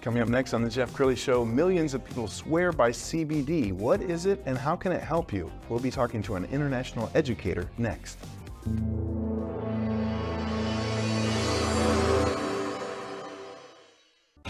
[0.00, 3.72] Coming up next on The Jeff Crilley Show, millions of people swear by CBD.
[3.72, 5.50] What is it and how can it help you?
[5.68, 8.16] We'll be talking to an international educator next.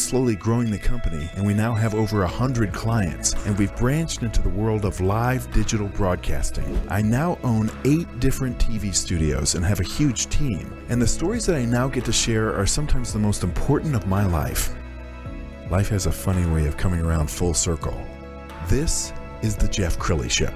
[0.00, 4.40] slowly growing the company, and we now have over 100 clients, and we've branched into
[4.40, 6.80] the world of live digital broadcasting.
[6.88, 11.46] I now own eight different TV studios and have a huge team, and the stories
[11.46, 14.74] that I now get to share are sometimes the most important of my life.
[15.70, 17.96] Life has a funny way of coming around full circle.
[18.68, 20.52] This is The Jeff Crilley Show.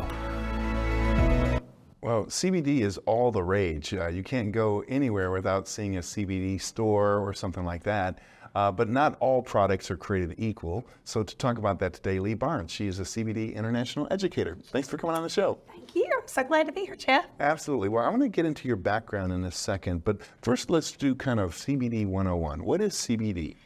[2.05, 3.95] Well, CBD is all the rage.
[3.95, 8.19] Uh, you can't go anywhere without seeing a CBD store or something like that.
[8.55, 10.87] Uh, but not all products are created equal.
[11.05, 12.71] So, to talk about that today, Leigh Barnes.
[12.71, 14.57] She is a CBD international educator.
[14.67, 15.59] Thanks for coming on the show.
[15.69, 16.09] Thank you.
[16.17, 17.27] I'm so glad to be here, Jeff.
[17.41, 17.89] Absolutely.
[17.89, 21.15] Well, I want to get into your background in a second, but first, let's do
[21.15, 22.65] kind of CBD 101.
[22.65, 23.57] What is CBD?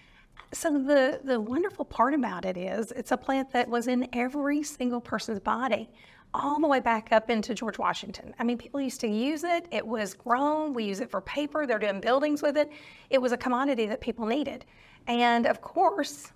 [0.53, 4.63] So the the wonderful part about it is it's a plant that was in every
[4.63, 5.91] single person's body
[6.35, 8.35] all the way back up into George Washington.
[8.39, 9.67] I mean, people used to use it.
[9.71, 10.75] It was grown.
[10.75, 11.67] We use it for paper.
[11.67, 12.71] They're doing buildings with it.
[13.11, 14.65] It was a commodity that people needed.
[15.07, 16.33] And of course,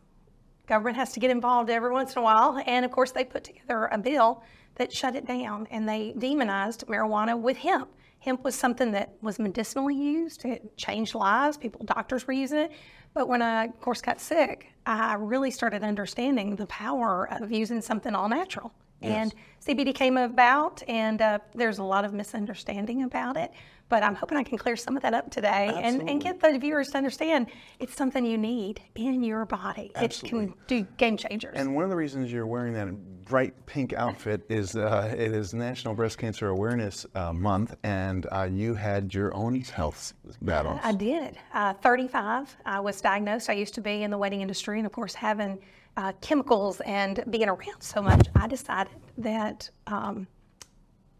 [0.66, 2.62] government has to get involved every once in a while.
[2.66, 4.42] And of course, they put together a bill
[4.76, 7.90] that shut it down and they demonized marijuana with hemp.
[8.20, 10.44] Hemp was something that was medicinally used.
[10.44, 11.56] It changed lives.
[11.56, 12.72] People, doctors were using it.
[13.14, 17.82] But when I, of course, got sick, I really started understanding the power of using
[17.82, 18.72] something all natural.
[19.10, 23.52] And CBD came about, and uh, there's a lot of misunderstanding about it.
[23.92, 26.58] But I'm hoping I can clear some of that up today and, and get the
[26.58, 27.48] viewers to understand
[27.78, 29.92] it's something you need in your body.
[29.94, 30.44] Absolutely.
[30.44, 31.52] It can do game changers.
[31.58, 32.88] And one of the reasons you're wearing that
[33.26, 38.48] bright pink outfit is uh, it is National Breast Cancer Awareness uh, Month, and uh,
[38.50, 40.80] you had your own health battles.
[40.82, 41.36] I did.
[41.52, 43.50] Uh, 35, I was diagnosed.
[43.50, 45.58] I used to be in the wedding industry, and of course, having
[45.98, 50.26] uh, chemicals and being around so much, I decided that um,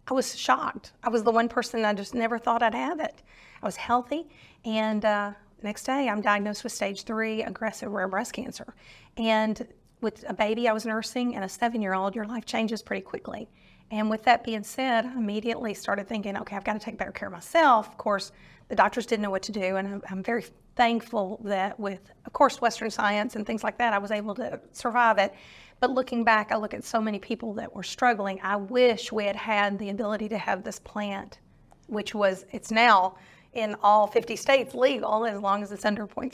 [0.09, 0.93] I was shocked.
[1.03, 3.23] I was the one person I just never thought I'd have it.
[3.63, 4.29] I was healthy,
[4.65, 5.33] and uh,
[5.63, 8.75] next day I'm diagnosed with stage three aggressive rare breast cancer.
[9.17, 9.67] And
[10.01, 13.03] with a baby I was nursing and a seven year old, your life changes pretty
[13.03, 13.49] quickly.
[13.93, 17.13] And with that being said, I immediately started thinking, okay, I've got to take better
[17.13, 17.87] care of myself.
[17.87, 18.33] Of course,
[18.69, 22.33] the doctors didn't know what to do, and I'm, I'm very thankful that with, of
[22.33, 25.35] course, Western science and things like that, I was able to survive it.
[25.79, 28.41] But looking back, I look at so many people that were struggling.
[28.43, 31.41] I wish we had had the ability to have this plant,
[31.89, 33.17] which was, it's now
[33.53, 36.31] in all 50 states legal as long as it's under 0.3%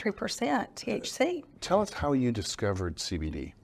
[0.77, 1.43] THC.
[1.61, 3.55] Tell us how you discovered CBD.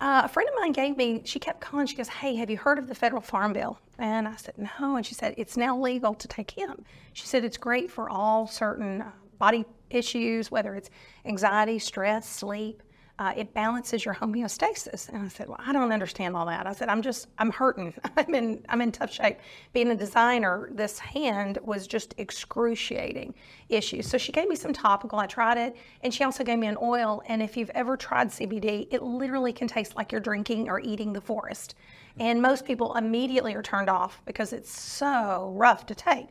[0.00, 2.56] Uh, a friend of mine gave me, she kept calling, she goes, Hey, have you
[2.56, 3.78] heard of the federal farm bill?
[3.98, 4.96] And I said, No.
[4.96, 6.86] And she said, It's now legal to take hemp.
[7.12, 10.88] She said, It's great for all certain uh, body issues, whether it's
[11.26, 12.82] anxiety, stress, sleep
[13.20, 15.10] uh, it balances your homeostasis.
[15.10, 16.66] And I said, well, I don't understand all that.
[16.66, 17.92] I said, I'm just, I'm hurting.
[18.16, 19.36] I'm in, I'm in tough shape.
[19.74, 23.34] Being a designer, this hand was just excruciating
[23.68, 24.08] issues.
[24.08, 25.18] So she gave me some topical.
[25.18, 27.22] I tried it, and she also gave me an oil.
[27.26, 31.12] And if you've ever tried CBD, it literally can taste like you're drinking or eating
[31.12, 31.74] the forest.
[32.18, 36.28] And most people immediately are turned off because it's so rough to take.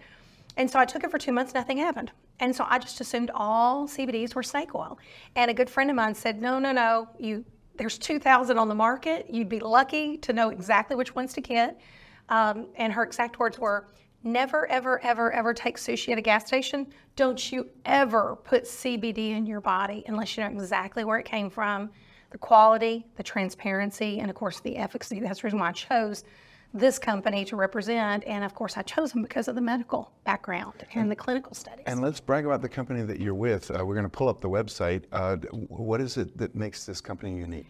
[0.57, 2.11] And so I took it for two months, nothing happened.
[2.39, 4.97] And so I just assumed all CBDs were snake oil.
[5.35, 7.45] And a good friend of mine said, no, no, no, you
[7.79, 9.27] there's 2,000 on the market.
[9.29, 11.79] You'd be lucky to know exactly which ones to get.
[12.27, 13.87] Um, and her exact words were,
[14.21, 16.87] never, ever, ever, ever take sushi at a gas station.
[17.15, 21.49] Don't you ever put CBD in your body unless you know exactly where it came
[21.49, 21.89] from,
[22.31, 25.21] the quality, the transparency, and of course the efficacy.
[25.21, 26.25] That's the reason why I chose
[26.73, 28.23] this company to represent.
[28.25, 31.83] And of course, I chose them because of the medical background and the clinical studies.
[31.87, 33.71] And let's brag about the company that you're with.
[33.71, 35.03] Uh, we're going to pull up the website.
[35.11, 35.37] Uh,
[35.67, 37.67] what is it that makes this company unique?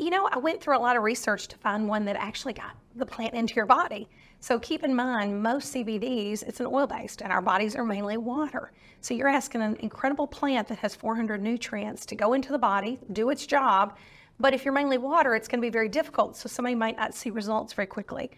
[0.00, 2.76] You know, I went through a lot of research to find one that actually got
[2.96, 4.08] the plant into your body.
[4.40, 8.16] So keep in mind, most CBDs, it's an oil based, and our bodies are mainly
[8.16, 8.72] water.
[9.00, 12.98] So you're asking an incredible plant that has 400 nutrients to go into the body,
[13.12, 13.96] do its job,
[14.38, 16.36] but if you're mainly water, it's going to be very difficult.
[16.36, 18.30] So somebody might not see results very quickly.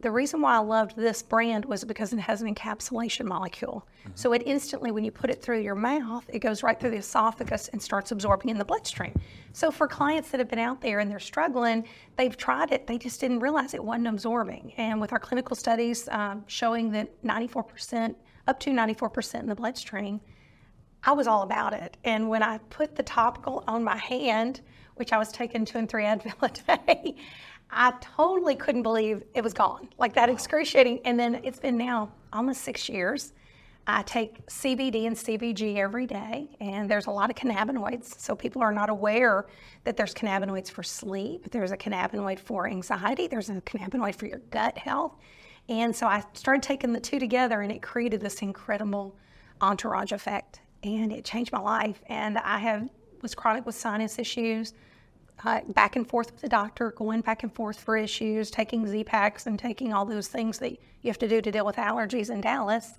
[0.00, 3.86] the reason why I loved this brand was because it has an encapsulation molecule.
[4.00, 4.12] Mm-hmm.
[4.14, 6.96] So it instantly, when you put it through your mouth, it goes right through the
[6.96, 9.12] esophagus and starts absorbing in the bloodstream.
[9.52, 11.86] So for clients that have been out there and they're struggling,
[12.16, 14.72] they've tried it, they just didn't realize it wasn't absorbing.
[14.78, 18.14] And with our clinical studies um, showing that 94%,
[18.46, 20.20] up to 94% in the bloodstream,
[21.02, 21.96] I was all about it.
[22.04, 24.60] And when I put the topical on my hand,
[25.00, 27.16] which I was taking two and three Advil a day,
[27.70, 29.88] I totally couldn't believe it was gone.
[29.98, 31.00] Like that excruciating.
[31.06, 33.32] And then it's been now almost six years.
[33.86, 38.20] I take CBD and CBG every day, and there's a lot of cannabinoids.
[38.20, 39.46] So people are not aware
[39.84, 44.40] that there's cannabinoids for sleep, there's a cannabinoid for anxiety, there's a cannabinoid for your
[44.50, 45.16] gut health.
[45.70, 49.16] And so I started taking the two together, and it created this incredible
[49.62, 50.60] entourage effect.
[50.82, 52.02] And it changed my life.
[52.06, 52.90] And I have
[53.22, 54.74] was chronic with sinus issues,
[55.44, 59.46] uh, back and forth with the doctor, going back and forth for issues, taking Z-Paks
[59.46, 62.40] and taking all those things that you have to do to deal with allergies in
[62.40, 62.98] Dallas.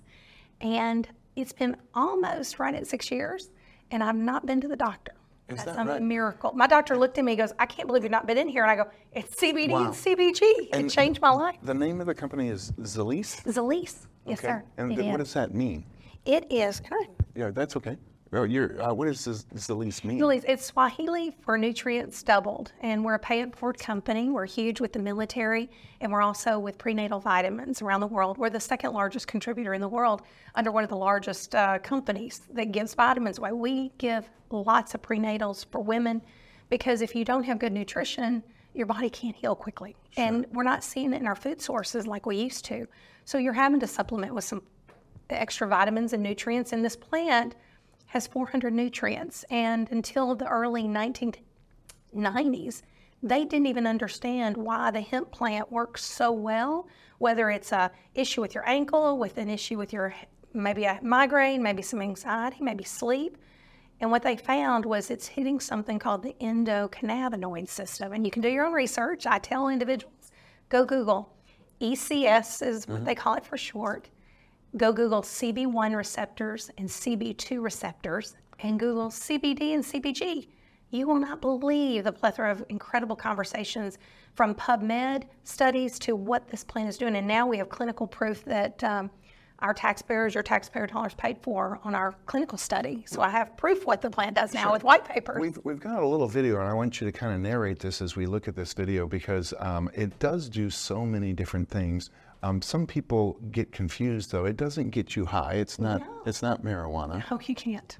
[0.60, 3.50] And it's been almost right at six years,
[3.90, 5.12] and I've not been to the doctor.
[5.48, 6.02] Is That's that a right?
[6.02, 6.52] miracle.
[6.52, 8.62] My doctor looked at me and goes, I can't believe you've not been in here.
[8.62, 9.86] And I go, it's CBD Wow.
[9.86, 10.40] and CBG.
[10.72, 11.56] And it changed my life.
[11.62, 13.42] The name of the company is Zilis?
[13.44, 14.06] Zilis.
[14.24, 14.48] Yes, Okay.
[14.48, 14.64] sir.
[14.78, 15.84] And th- what does that mean?
[16.24, 16.80] It is.
[16.90, 17.98] I Yeah, that's okay.
[18.34, 20.18] Oh, you're, uh, what does this, Zilis mean?
[20.18, 24.30] Zilis, it's Swahili for nutrients doubled, and we're a pay it forward company.
[24.30, 25.70] We're huge with the military,
[26.00, 28.38] and we're also with prenatal vitamins around the world.
[28.38, 30.22] We're the second largest contributor in the world
[30.54, 33.52] under one of the largest uh, companies that gives vitamins away.
[33.52, 36.22] We give lots of prenatals for women
[36.70, 38.42] because if you don't have good nutrition,
[38.72, 42.24] your body can't heal quickly, and we're not seeing it in our food sources like
[42.24, 42.88] we used to.
[43.26, 44.62] So you're having to supplement with some
[45.28, 47.56] extra vitamins and nutrients, in this plant
[48.12, 49.42] has 400 nutrients.
[49.48, 52.82] And until the early 1990s,
[53.22, 56.86] they didn't even understand why the hemp plant works so well,
[57.16, 60.14] whether it's a issue with your ankle, with an issue with your
[60.52, 63.38] maybe a migraine, maybe some anxiety, maybe sleep.
[64.00, 68.12] And what they found was it's hitting something called the endocannabinoid system.
[68.12, 69.26] And you can do your own research.
[69.26, 70.32] I tell individuals,
[70.68, 71.32] go Google.
[71.80, 73.04] ECS is what mm-hmm.
[73.06, 74.10] they call it for short
[74.76, 80.48] go Google CB1 receptors and CB2 receptors and Google CBD and CBG.
[80.90, 83.98] You will not believe the plethora of incredible conversations
[84.34, 87.16] from PubMed studies to what this plant is doing.
[87.16, 89.10] And now we have clinical proof that um,
[89.62, 93.04] our taxpayers, your taxpayer dollars paid for on our clinical study.
[93.06, 95.38] So I have proof what the plant does now with white paper.
[95.40, 98.02] We've, we've got a little video, and I want you to kind of narrate this
[98.02, 102.10] as we look at this video because um, it does do so many different things.
[102.42, 104.44] Um, some people get confused, though.
[104.46, 105.54] It doesn't get you high.
[105.54, 106.02] It's not.
[106.26, 107.22] It's not marijuana.
[107.30, 107.96] Oh, you can't.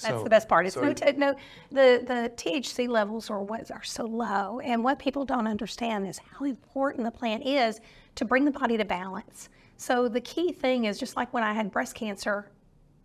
[0.00, 0.66] That's So- the best part.
[0.66, 1.34] It's so no, t- no,
[1.70, 6.18] the the THC levels are what are so low, and what people don't understand is
[6.18, 7.80] how important the plant is
[8.14, 9.48] to bring the body to balance.
[9.76, 12.46] So the key thing is just like when I had breast cancer,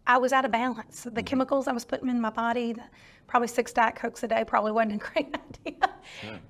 [0.08, 1.02] I was out of balance.
[1.02, 1.14] Mm-hmm.
[1.14, 2.84] The chemicals I was putting in my body, the,
[3.28, 5.90] probably six diet cokes a day, probably wasn't a great idea.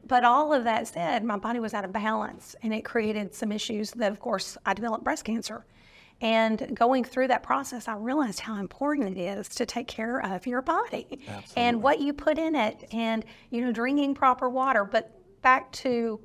[0.05, 3.51] But all of that said, my body was out of balance, and it created some
[3.51, 5.65] issues that, of course, I developed breast cancer.
[6.21, 10.47] And going through that process, I realized how important it is to take care of
[10.47, 11.19] your body
[11.55, 14.83] and what you put in it, and you know, drinking proper water.
[14.83, 15.11] But
[15.41, 16.19] back to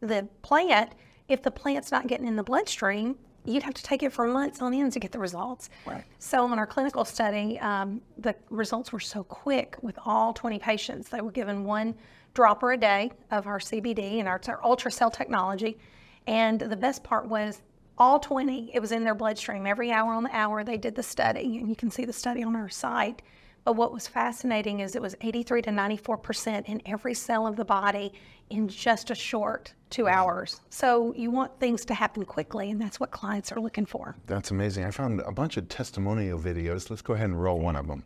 [0.00, 0.92] the plant,
[1.28, 3.16] if the plant's not getting in the bloodstream,
[3.48, 5.70] you'd have to take it for months on end to get the results.
[5.86, 6.04] Right.
[6.18, 11.08] So in our clinical study, um, the results were so quick with all 20 patients.
[11.08, 11.94] They were given one
[12.34, 15.78] dropper a day of our CBD and our, our ultracell technology.
[16.26, 17.62] And the best part was
[17.96, 19.66] all 20, it was in their bloodstream.
[19.66, 22.44] Every hour on the hour, they did the study, and you can see the study
[22.44, 23.22] on our site.
[23.64, 27.64] But what was fascinating is it was 83 to 94% in every cell of the
[27.64, 28.12] body
[28.50, 30.60] in just a short two hours.
[30.70, 34.16] So you want things to happen quickly, and that's what clients are looking for.
[34.26, 34.84] That's amazing.
[34.84, 36.88] I found a bunch of testimonial videos.
[36.90, 38.04] Let's go ahead and roll one of them.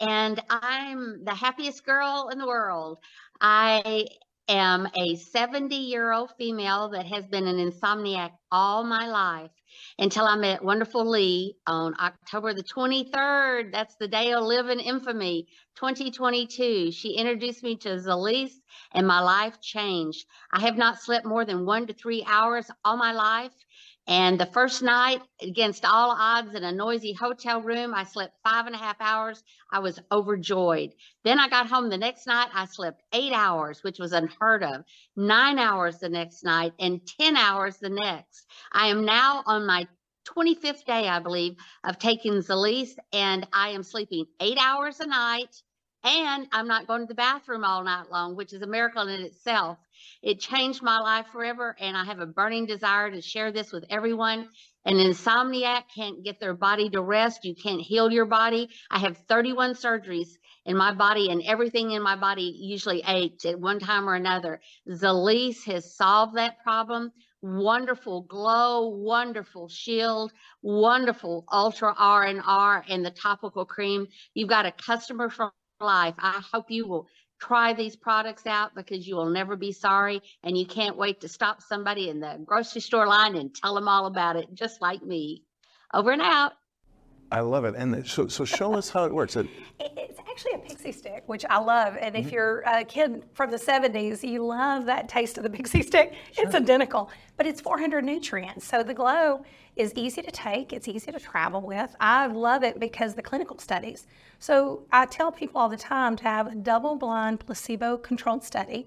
[0.00, 2.98] and I'm the happiest girl in the world.
[3.40, 4.06] I
[4.48, 9.50] am a 70 year old female that has been an insomniac all my life
[9.98, 13.72] until I met wonderful Leigh on October the 23rd.
[13.72, 16.92] That's the day of live in infamy 2022.
[16.92, 18.52] She introduced me to Zilis
[18.94, 20.26] and my life changed.
[20.52, 23.52] I have not slept more than one to three hours all my life.
[24.06, 28.66] And the first night, against all odds, in a noisy hotel room, I slept five
[28.66, 29.42] and a half hours.
[29.72, 30.92] I was overjoyed.
[31.24, 32.48] Then I got home the next night.
[32.54, 34.84] I slept eight hours, which was unheard of,
[35.16, 38.46] nine hours the next night, and 10 hours the next.
[38.72, 39.88] I am now on my
[40.26, 45.62] 25th day, I believe, of taking Zilis, and I am sleeping eight hours a night.
[46.04, 49.22] And I'm not going to the bathroom all night long, which is a miracle in
[49.22, 49.78] itself.
[50.22, 53.84] It changed my life forever, and I have a burning desire to share this with
[53.90, 54.48] everyone.
[54.84, 57.44] An insomniac can't get their body to rest.
[57.44, 58.68] You can't heal your body.
[58.90, 60.28] I have 31 surgeries
[60.64, 64.60] in my body, and everything in my body usually ached at one time or another.
[64.88, 70.32] Zilis has solved that problem wonderful glow, wonderful shield,
[70.62, 74.08] wonderful ultra R and R and the topical cream.
[74.34, 76.14] You've got a customer for life.
[76.18, 77.06] I hope you will
[77.40, 81.28] try these products out because you will never be sorry and you can't wait to
[81.28, 85.02] stop somebody in the grocery store line and tell them all about it just like
[85.02, 85.42] me.
[85.92, 86.52] Over and out.
[87.30, 87.74] I love it.
[87.76, 89.36] And so, so show us how it works.
[89.36, 89.48] It,
[89.80, 91.96] it's actually a pixie stick, which I love.
[92.00, 92.34] And if mm-hmm.
[92.34, 96.14] you're a kid from the 70s, you love that taste of the pixie stick.
[96.32, 96.44] Sure.
[96.44, 98.66] It's identical, but it's 400 nutrients.
[98.66, 101.94] So the glow is easy to take, it's easy to travel with.
[102.00, 104.06] I love it because the clinical studies.
[104.38, 108.86] So I tell people all the time to have a double blind placebo controlled study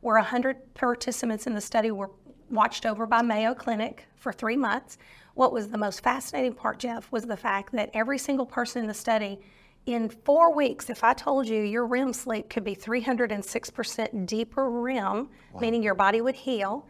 [0.00, 2.10] where 100 participants in the study were
[2.50, 4.98] watched over by Mayo Clinic for three months.
[5.34, 8.88] What was the most fascinating part, Jeff, was the fact that every single person in
[8.88, 9.40] the study,
[9.86, 15.28] in four weeks, if I told you your REM sleep could be 306% deeper REM,
[15.52, 15.60] wow.
[15.60, 16.86] meaning your body would heal,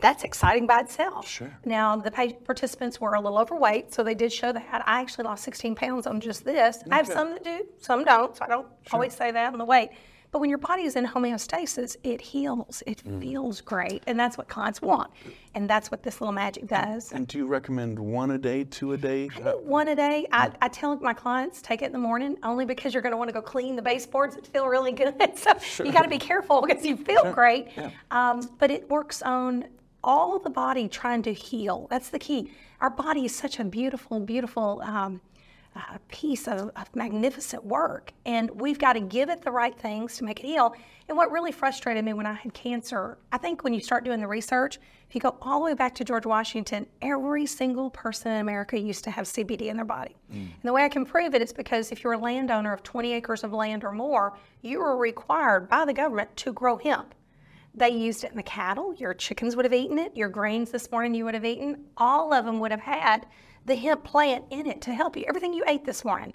[0.00, 1.26] that's exciting by itself.
[1.26, 1.56] Sure.
[1.64, 4.82] Now, the participants were a little overweight, so they did show that.
[4.86, 6.78] I actually lost 16 pounds on just this.
[6.78, 6.90] Okay.
[6.90, 8.94] I have some that do, some don't, so I don't sure.
[8.94, 9.90] always say that on the weight.
[10.32, 12.82] But when your body is in homeostasis, it heals.
[12.86, 13.20] It mm.
[13.20, 14.02] feels great.
[14.06, 15.10] And that's what clients want.
[15.54, 17.12] And that's what this little magic does.
[17.12, 19.28] And do you recommend one a day, two a day?
[19.36, 20.28] I one a day.
[20.30, 23.16] I, I tell my clients take it in the morning only because you're going to
[23.16, 25.14] want to go clean the baseboards that feel really good.
[25.36, 25.84] so sure.
[25.84, 27.32] you got to be careful because you feel sure.
[27.32, 27.68] great.
[27.76, 27.90] Yeah.
[28.12, 29.64] Um, but it works on
[30.04, 31.86] all the body trying to heal.
[31.90, 32.52] That's the key.
[32.80, 35.20] Our body is such a beautiful, beautiful um,
[35.76, 38.12] a piece of, of, magnificent work.
[38.26, 40.74] And we've got to give it the right things to make it heal.
[41.08, 44.20] And what really frustrated me when I had cancer, I think when you start doing
[44.20, 48.32] the research, if you go all the way back to George Washington, every single person
[48.32, 50.16] in America used to have CBD in their body.
[50.32, 50.36] Mm.
[50.36, 53.12] And the way I can prove it is because if you're a landowner of 20
[53.12, 57.14] acres of land or more, you were required by the government to grow hemp.
[57.74, 58.94] They used it in the cattle.
[58.94, 60.16] Your chickens would have eaten it.
[60.16, 61.84] Your grains this morning you would have eaten.
[61.96, 63.26] All of them would have had
[63.66, 65.24] the hemp plant in it to help you.
[65.28, 66.32] Everything you ate this morning.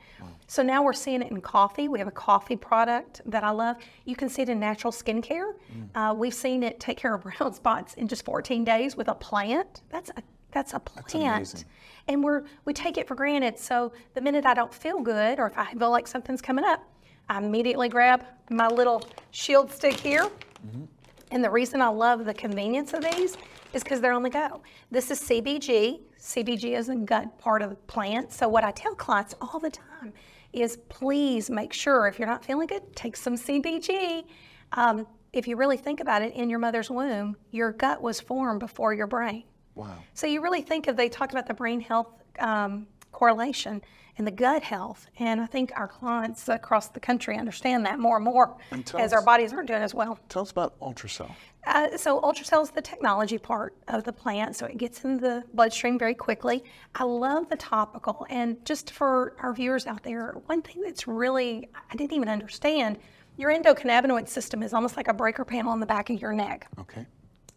[0.48, 1.88] So now we're seeing it in coffee.
[1.88, 3.78] We have a coffee product that I love.
[4.06, 5.54] You can see it in natural skincare.
[5.74, 5.90] Mm.
[5.96, 9.16] Uh, we've seen it take care of brown spots in just 14 days with a
[9.16, 9.82] plant.
[9.90, 11.50] That's a that's a plant.
[11.52, 11.66] That's
[12.08, 13.60] and we're we take it for granted.
[13.60, 16.82] So the minute I don't feel good or if I feel like something's coming up,
[17.28, 20.24] I immediately grab my little shield stick here.
[20.66, 20.86] Mm-hmm.
[21.32, 23.38] And the reason I love the convenience of these
[23.74, 24.62] is because they're on the go.
[24.92, 26.02] This is CBG.
[26.20, 28.32] CBG is a gut part of the plant.
[28.32, 30.14] So, what I tell clients all the time
[30.54, 34.26] is please make sure if you're not feeling good, take some CBG.
[34.74, 38.60] Um, if you really think about it, in your mother's womb, your gut was formed
[38.60, 39.44] before your brain.
[39.74, 39.98] Wow.
[40.14, 42.08] So, you really think of, they talk about the brain health
[42.40, 43.82] um, correlation
[44.18, 45.08] in the gut health.
[45.20, 49.12] And I think our clients across the country understand that more and more and as
[49.12, 50.20] us, our bodies aren't doing as well.
[50.28, 51.32] Tell us about ultracell.
[51.66, 55.44] Uh, so ultracell is the technology part of the plant, so it gets in the
[55.54, 56.64] bloodstream very quickly.
[56.94, 61.70] I love the topical, and just for our viewers out there, one thing that's really
[61.90, 63.00] I didn't even understand,
[63.38, 66.68] your endocannabinoid system is almost like a breaker panel on the back of your neck.
[66.80, 67.06] Okay.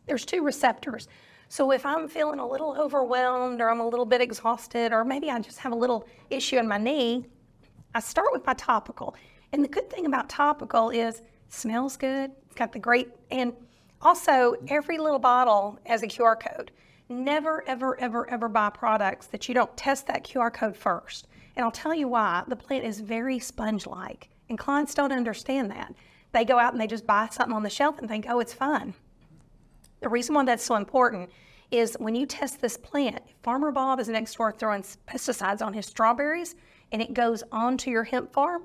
[0.06, 1.08] There's two receptors.
[1.50, 5.30] So if I'm feeling a little overwhelmed or I'm a little bit exhausted or maybe
[5.30, 7.24] I just have a little issue in my knee,
[7.94, 9.16] I start with my topical.
[9.52, 12.32] And the good thing about topical is smells good.
[12.44, 13.54] It's got the great and
[14.02, 16.70] also every little bottle has a QR code.
[17.08, 21.28] Never ever ever ever buy products that you don't test that QR code first.
[21.56, 22.44] And I'll tell you why.
[22.46, 24.28] The plant is very sponge-like.
[24.50, 25.94] And clients don't understand that.
[26.32, 28.52] They go out and they just buy something on the shelf and think, "Oh, it's
[28.52, 28.94] fun."
[30.00, 31.30] The reason why that's so important
[31.70, 35.86] is when you test this plant, Farmer Bob is next door throwing pesticides on his
[35.86, 36.54] strawberries
[36.92, 38.62] and it goes onto your hemp farm,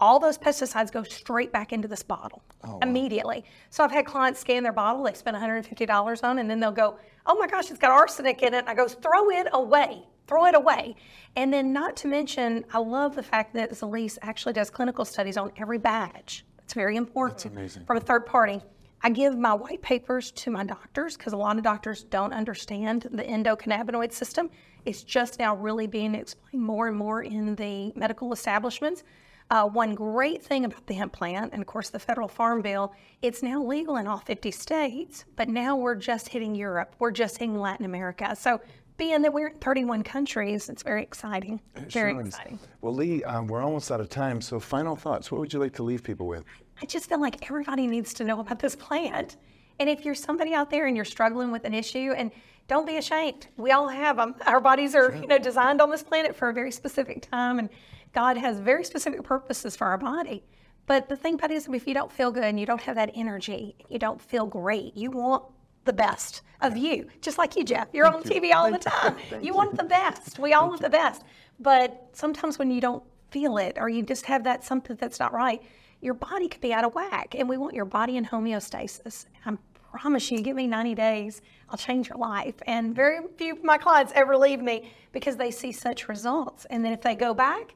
[0.00, 2.78] all those pesticides go straight back into this bottle oh, wow.
[2.82, 3.44] immediately.
[3.70, 6.98] So I've had clients scan their bottle, they spend $150 on, and then they'll go,
[7.26, 8.58] oh my gosh, it's got arsenic in it.
[8.58, 10.94] And I go, throw it away, throw it away.
[11.36, 15.36] And then, not to mention, I love the fact that Zilis actually does clinical studies
[15.36, 16.44] on every batch.
[16.64, 17.38] It's very important.
[17.38, 17.84] That's amazing.
[17.84, 18.62] From a third party.
[19.02, 23.02] I give my white papers to my doctors because a lot of doctors don't understand
[23.10, 24.50] the endocannabinoid system.
[24.84, 29.04] It's just now really being explained more and more in the medical establishments.
[29.50, 32.92] Uh, one great thing about the hemp plant, and of course the federal farm bill,
[33.22, 37.38] it's now legal in all 50 states, but now we're just hitting Europe, we're just
[37.38, 38.36] hitting Latin America.
[38.36, 38.60] So
[38.98, 41.60] being that we're in 31 countries, it's very exciting.
[41.76, 42.58] It very sure exciting.
[42.82, 44.40] Well, Leigh, um, we're almost out of time.
[44.40, 45.30] So, final thoughts.
[45.30, 46.44] What would you like to leave people with?
[46.80, 49.36] I just feel like everybody needs to know about this plant.
[49.78, 52.30] And if you're somebody out there and you're struggling with an issue, and
[52.66, 54.34] don't be ashamed, we all have them.
[54.46, 57.68] Our bodies are, you know, designed on this planet for a very specific time, and
[58.12, 60.44] God has very specific purposes for our body.
[60.86, 62.96] But the thing about it is, if you don't feel good and you don't have
[62.96, 65.44] that energy, you don't feel great, you want
[65.84, 67.88] the best of you, just like you, Jeff.
[67.92, 69.16] You're on TV all the time.
[69.42, 70.38] You want the best.
[70.38, 71.22] We all want the best.
[71.60, 75.32] But sometimes when you don't feel it or you just have that something that's not
[75.32, 75.62] right,
[76.00, 77.34] your body could be out of whack.
[77.36, 79.26] And we want your body in homeostasis.
[79.44, 79.56] I
[79.92, 82.54] promise you, give me 90 days, I'll change your life.
[82.66, 86.66] And very few of my clients ever leave me because they see such results.
[86.66, 87.74] And then if they go back,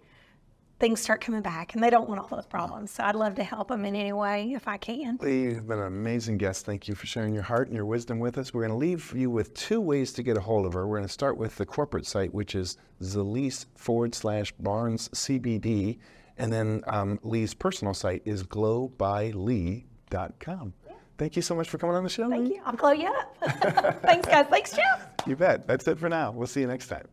[0.83, 2.91] things start coming back and they don't want all those problems.
[2.91, 5.17] So I'd love to help them in any way if I can.
[5.21, 6.67] Leigh, you've been an amazing guest.
[6.67, 8.53] Thank you for sharing your heart and your wisdom with us.
[8.53, 10.87] We're going to leave you with two ways to get a hold of her.
[10.89, 15.99] We're going to start with the corporate site, which is Zilis forward slash Barnes CBD.
[16.39, 20.73] And then um, Leigh's personal site is glowbylee.com.
[21.19, 22.29] Thank you so much for coming on the show.
[22.29, 22.55] Thank Lee.
[22.57, 22.63] you.
[22.65, 23.37] I'll glow you up.
[24.03, 24.47] Thanks, guys.
[24.51, 25.09] Thanks, Jeff.
[25.27, 25.69] You bet.
[25.69, 26.33] That's it for now.
[26.33, 27.07] We'll see you next time.